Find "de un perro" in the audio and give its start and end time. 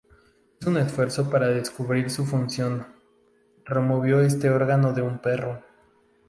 4.93-5.61